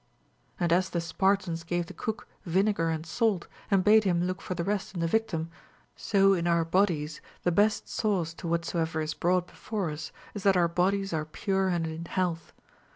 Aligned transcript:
12. 0.57 0.63
And 0.63 0.73
as 0.75 0.89
the 0.89 0.99
Spartans 0.99 1.63
gave 1.63 1.85
the 1.85 1.93
cook 1.93 2.27
vinegar 2.43 2.89
and 2.89 3.05
salt, 3.05 3.45
and 3.69 3.83
bade 3.83 4.03
him 4.03 4.23
look 4.23 4.41
for 4.41 4.55
the 4.55 4.63
rest 4.63 4.95
in 4.95 4.99
the 4.99 5.05
victim, 5.05 5.51
so 5.95 6.33
in 6.33 6.47
our 6.47 6.65
bodies, 6.65 7.21
the 7.43 7.51
best 7.51 7.87
sauce 7.87 8.33
to 8.33 8.47
whatsoever 8.47 8.99
is 8.99 9.13
brought 9.13 9.45
before 9.45 9.91
us 9.91 10.11
is 10.33 10.41
that 10.41 10.57
our 10.57 10.67
bodies 10.67 11.13
are 11.13 11.23
pure 11.25 11.67
and 11.67 11.85
in 11.85 12.05
health. 12.05 12.51